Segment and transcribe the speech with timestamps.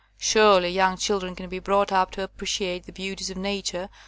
[0.17, 3.89] Surely young children can be brought up to appreciate the beauties of Nature without 80
[3.93, 3.99] n.